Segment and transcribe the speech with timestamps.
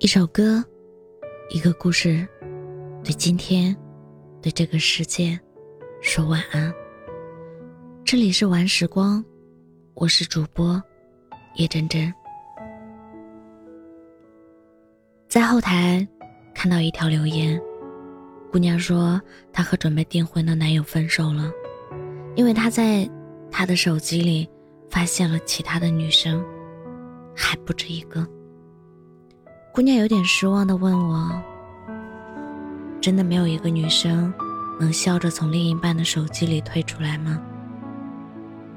[0.00, 0.62] 一首歌，
[1.50, 2.26] 一个故事，
[3.04, 3.74] 对今天，
[4.42, 5.38] 对这个世界，
[6.02, 6.72] 说晚安。
[8.04, 9.24] 这里是玩时光，
[9.94, 10.82] 我是主播
[11.54, 12.12] 叶真真。
[15.28, 16.06] 在后台
[16.54, 17.58] 看到一条留言，
[18.50, 19.20] 姑娘说
[19.52, 21.50] 她和准备订婚的男友分手了，
[22.34, 23.08] 因为她在
[23.48, 24.50] 他的手机里
[24.90, 26.44] 发现了其他的女生，
[27.34, 28.26] 还不止一个。
[29.74, 31.42] 姑娘有点失望的问我
[33.02, 34.32] ：“真的没有一个女生
[34.78, 37.42] 能笑着从另一半的手机里退出来吗？”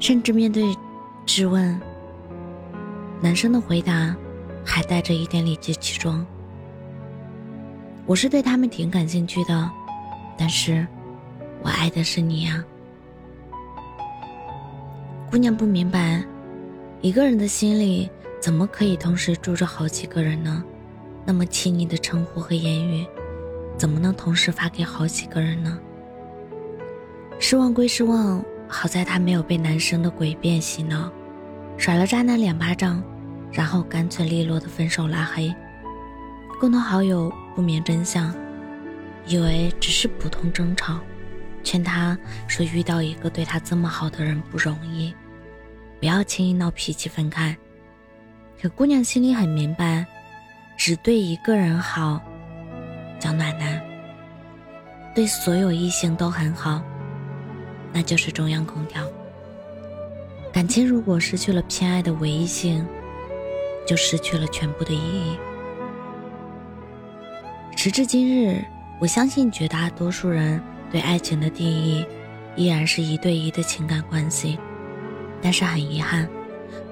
[0.00, 0.76] 甚至面对
[1.24, 1.80] 质问，
[3.20, 4.12] 男生的回答
[4.64, 6.26] 还带着一点理直气壮
[8.04, 9.70] ：“我是对他们挺感兴趣的，
[10.36, 10.84] 但是
[11.62, 12.64] 我爱的是你呀。”
[15.30, 16.20] 姑娘不明白，
[17.00, 20.64] 一个人的心里怎么可以同时住着好几个人呢？
[21.24, 23.06] 那么亲昵的称呼和言语，
[23.76, 25.78] 怎么能同时发给好几个人呢？
[27.38, 31.10] 失望归失望，好在他没有被男生的诡辩洗脑，
[31.76, 33.02] 甩了渣男两巴掌，
[33.52, 35.54] 然后干脆利落的分手拉黑。
[36.58, 38.34] 共同好友不明真相，
[39.26, 41.00] 以为只是普通争吵，
[41.62, 45.14] 劝他说遇到一个对他这么好的人不容易，
[45.98, 47.56] 不要轻易闹脾气分开。
[48.60, 50.06] 可姑娘心里很明白。
[50.82, 52.18] 只对一个人好，
[53.18, 53.78] 叫暖男；
[55.14, 56.80] 对所有异性都很好，
[57.92, 59.04] 那就是中央空调。
[60.50, 62.82] 感情如果失去了偏爱的唯一性，
[63.86, 65.38] 就失去了全部的意义。
[67.76, 68.64] 时至今日，
[68.98, 70.58] 我相信绝大多数人
[70.90, 72.02] 对爱情的定义
[72.56, 74.58] 依然是一对一的情感关系，
[75.42, 76.26] 但是很遗憾，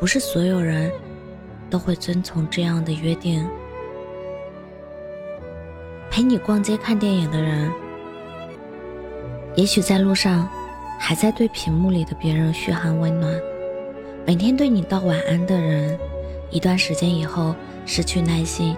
[0.00, 0.90] 不是所有人
[1.70, 3.48] 都会遵从这样的约定。
[6.16, 7.70] 陪你逛街看电影的人，
[9.54, 10.48] 也许在路上
[10.98, 13.30] 还在对屏幕里的别人嘘寒问暖；
[14.26, 15.94] 每天对你道晚安的人，
[16.50, 17.54] 一段时间以后
[17.84, 18.74] 失去耐心，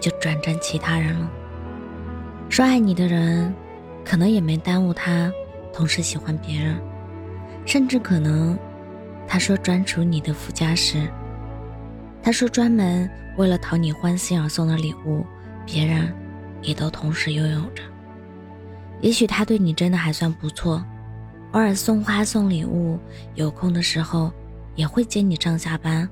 [0.00, 1.30] 就转战其他人了。
[2.48, 3.54] 说爱你的人，
[4.04, 5.32] 可能也没耽误他
[5.72, 6.76] 同时喜欢别人，
[7.64, 8.58] 甚至可能
[9.28, 11.06] 他说专属你的副驾驶，
[12.20, 15.24] 他说专门为了讨你欢心而送的礼物，
[15.64, 16.12] 别人。
[16.62, 17.82] 也都同时拥有着。
[19.00, 20.84] 也许他对你真的还算不错，
[21.52, 22.98] 偶尔送花送礼物，
[23.34, 24.32] 有空的时候
[24.74, 26.08] 也会接你上下班，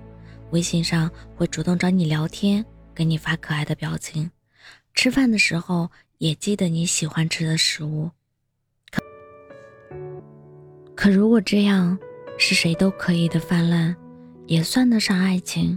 [0.50, 2.64] 微信上会主动找你聊天，
[2.94, 4.30] 给你发可爱的表情，
[4.94, 8.10] 吃饭的时候也记得你喜欢吃的食物。
[8.90, 9.02] 可
[10.94, 11.98] 可如果这样
[12.38, 13.94] 是谁都可以的泛滥，
[14.46, 15.76] 也算得上爱情，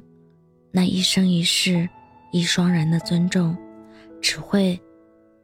[0.71, 1.89] 那一生一世
[2.31, 3.57] 一双人的尊重。
[4.21, 4.79] 只会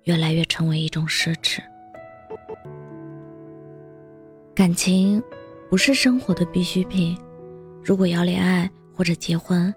[0.03, 1.59] 越来越成为一种奢侈。
[4.53, 5.21] 感情
[5.69, 7.17] 不是生活的必需品。
[7.83, 9.73] 如果要恋爱或者结婚，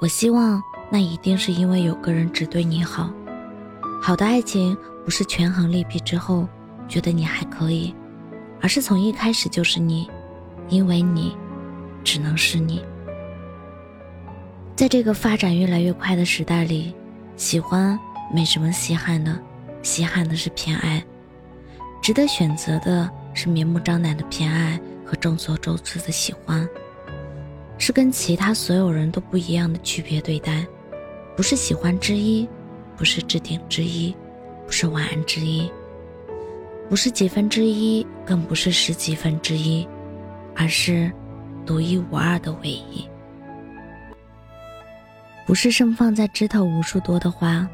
[0.00, 0.60] 我希望
[0.90, 3.12] 那一定是因为有个人只对你好。
[4.02, 6.48] 好的爱情不是权衡利弊之后
[6.88, 7.94] 觉得你还可以，
[8.60, 10.08] 而是从一开始就是你，
[10.68, 11.36] 因为你
[12.02, 12.82] 只能是你。
[14.74, 16.94] 在这个发展越来越快的时代里，
[17.36, 17.98] 喜欢。
[18.32, 19.36] 没什么稀罕的，
[19.82, 21.02] 稀罕的是偏爱。
[22.00, 26.66] 值得选择的是明目张胆的偏爱和众所周知的喜欢，
[27.76, 30.64] 是跟其他所有人都不一样的区别对待。
[31.36, 32.48] 不是喜欢之一，
[32.96, 34.14] 不是置顶之一，
[34.66, 35.70] 不是晚安之一，
[36.88, 39.86] 不是几分之一，更不是十几分之一，
[40.54, 41.10] 而是
[41.66, 43.06] 独一无二的唯一。
[45.46, 47.68] 不是盛放在枝头无数多的花。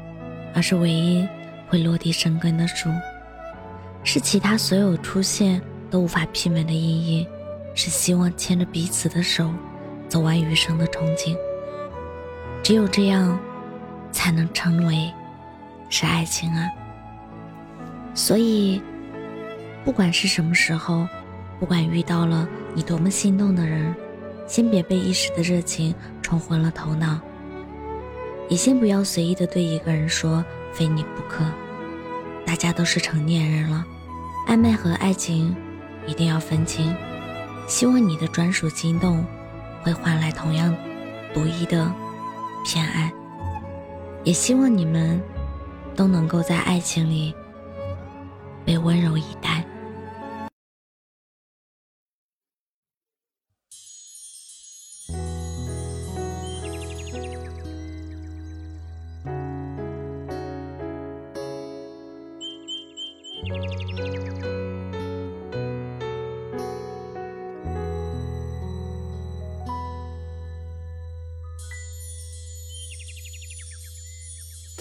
[0.53, 1.27] 而是唯一
[1.67, 2.89] 会落地生根的树，
[4.03, 7.27] 是其他所有出现都无法媲美的意义，
[7.73, 9.53] 是希望牵着彼此的手
[10.09, 11.35] 走完余生的憧憬。
[12.63, 13.39] 只有这样，
[14.11, 15.11] 才能称为
[15.89, 16.67] 是爱情啊！
[18.13, 18.81] 所以，
[19.85, 21.07] 不管是什么时候，
[21.59, 23.93] 不管遇到了你多么心动的人，
[24.47, 27.19] 先别被一时的热情冲昏了头脑。
[28.49, 31.43] 也先不要随意的对一个人说非你不可，
[32.45, 33.85] 大家都是成年人了，
[34.47, 35.55] 暧昧和爱情
[36.05, 36.95] 一定要分清。
[37.67, 39.25] 希望你的专属心动
[39.83, 40.73] 会换来同样
[41.33, 41.91] 独一的
[42.63, 43.11] 偏爱，
[44.23, 45.21] 也希望你们
[45.93, 47.35] 都能够在爱情里
[48.63, 49.65] 被温柔以待。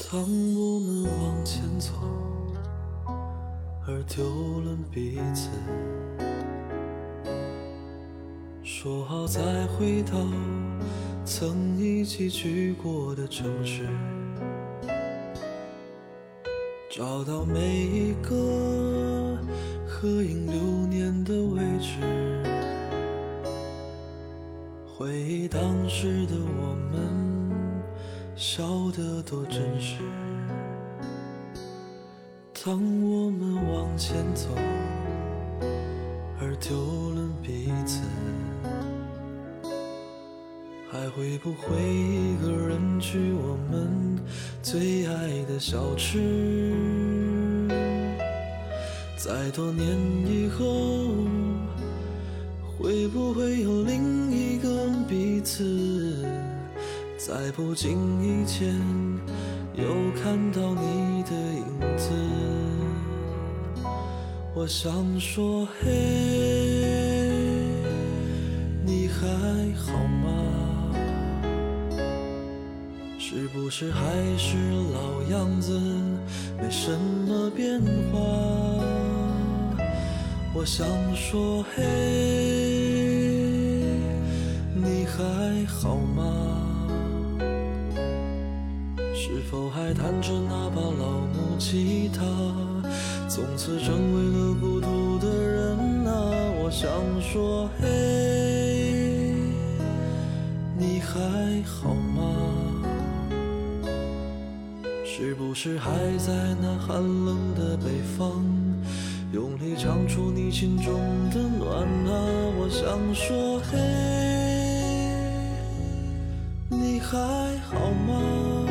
[0.08, 0.22] 当
[0.54, 1.92] 我们往前走，
[3.86, 4.24] 而丢
[4.60, 5.50] 了彼此，
[8.62, 10.26] 说好再回到
[11.24, 13.88] 曾一起去过的城市，
[16.96, 19.38] 找到每一个
[19.86, 21.98] 合影留念的位置，
[24.86, 27.26] 回忆当时的我们。
[28.34, 28.62] 笑
[28.96, 29.96] 得多真实。
[32.64, 34.48] 当我们往前走，
[36.40, 36.76] 而丢
[37.10, 38.00] 了彼此，
[40.98, 44.18] 还会不会一个人去我们
[44.62, 46.22] 最爱的小吃？
[49.18, 49.86] 在多年
[50.26, 50.64] 以后，
[52.78, 56.24] 会不会有另一个彼此？
[57.18, 58.74] 在不经意间，
[59.74, 59.84] 又
[60.22, 62.10] 看到你的影子。
[64.54, 65.90] 我想说，嘿，
[68.82, 69.26] 你还
[69.74, 70.74] 好吗？
[73.28, 74.00] 是不是还
[74.38, 74.56] 是
[74.94, 75.76] 老样子，
[76.62, 77.82] 没什么变
[78.12, 78.20] 化？
[80.54, 81.82] 我想说，嘿，
[84.76, 86.22] 你还好吗？
[89.12, 92.22] 是否还弹着那把老木吉他？
[93.28, 96.30] 从此成为了孤独的人啊！
[96.62, 96.88] 我想
[97.20, 97.88] 说，嘿，
[100.78, 101.18] 你还
[101.64, 102.35] 好吗？
[105.18, 106.30] 是不是还在
[106.60, 108.44] 那寒冷的北方，
[109.32, 110.92] 用力唱出你心中
[111.30, 112.12] 的暖啊？
[112.58, 112.84] 我想
[113.14, 113.78] 说，嘿，
[116.68, 117.16] 你还
[117.60, 118.68] 好吗？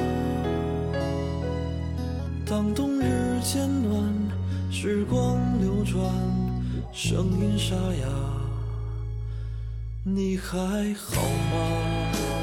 [2.45, 4.03] 当冬日渐暖，
[4.69, 6.13] 时光流转，
[6.93, 8.07] 声音沙哑，
[10.03, 12.34] 你还好吗？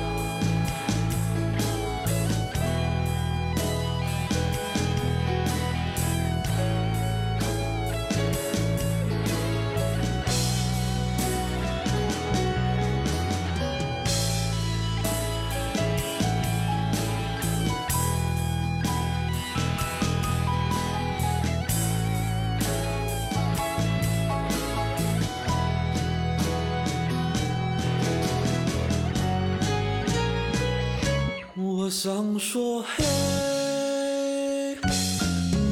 [32.02, 33.04] 想说，嘿，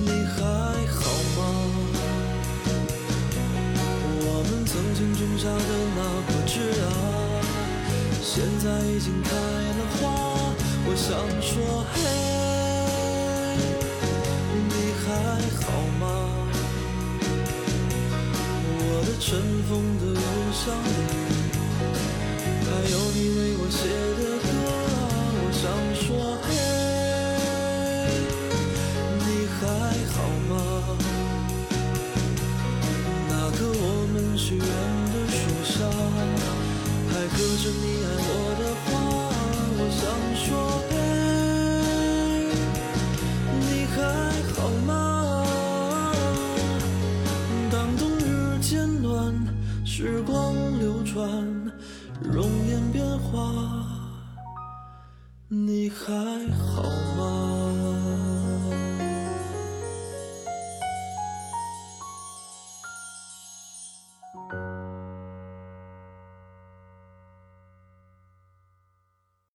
[0.04, 0.38] 你还
[0.86, 1.02] 好
[1.36, 1.40] 吗？
[4.22, 6.54] 我们曾经种下的那棵枝
[6.84, 6.86] 啊，
[8.22, 10.06] 现在已经开了花。
[10.86, 11.98] 我想说，嘿，
[14.68, 14.72] 你
[15.02, 15.10] 还
[15.66, 15.66] 好
[15.98, 16.06] 吗？
[18.78, 19.26] 我的尘
[19.68, 20.22] 封的邮
[20.54, 20.88] 箱里，
[22.62, 23.82] 还有你为我写
[24.22, 24.39] 的
[25.60, 26.48] 想说，嘿，
[29.18, 29.24] 你
[29.60, 29.60] 还
[30.08, 30.16] 好
[30.48, 30.52] 吗？
[33.28, 35.84] 那棵我们许愿的树下，
[37.10, 38.88] 还刻着你爱我的话。
[39.76, 40.02] 我想
[40.34, 40.48] 说，
[40.88, 40.92] 嘿，
[43.60, 43.96] 你还
[44.54, 44.90] 好吗？
[47.70, 49.34] 当冬日渐暖，
[49.84, 51.28] 时光流转，
[52.22, 53.99] 容颜变化。
[55.52, 56.14] 你还
[56.54, 56.84] 好
[57.18, 57.59] 吗？